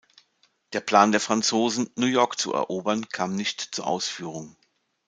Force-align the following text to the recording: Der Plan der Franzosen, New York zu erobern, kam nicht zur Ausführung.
Der 0.73 0.79
Plan 0.81 1.11
der 1.11 1.21
Franzosen, 1.21 1.87
New 1.95 2.07
York 2.07 2.39
zu 2.39 2.53
erobern, 2.53 3.07
kam 3.09 3.35
nicht 3.35 3.61
zur 3.61 3.85
Ausführung. 3.85 4.55